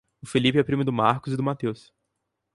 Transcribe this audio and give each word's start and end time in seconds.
O 0.19 0.25
Felipe 0.25 0.57
é 0.57 0.63
primo 0.63 0.83
do 0.83 0.91
Marcos 0.91 1.31
e 1.31 1.37
do 1.37 1.43
Mateus. 1.43 1.93